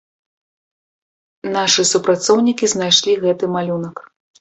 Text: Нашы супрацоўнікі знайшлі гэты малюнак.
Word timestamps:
Нашы 1.57 1.81
супрацоўнікі 1.93 2.65
знайшлі 2.75 3.19
гэты 3.23 3.55
малюнак. 3.61 4.07